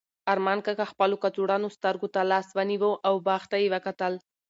ارمان 0.33 0.59
کاکا 0.65 0.85
خپلو 0.91 1.15
کڅوړنو 1.23 1.67
سترګو 1.77 2.07
ته 2.15 2.21
لاس 2.31 2.47
ونیو 2.57 2.91
او 3.07 3.15
باغ 3.27 3.43
ته 3.51 3.55
یې 3.61 3.67
وکتل. 3.75 4.13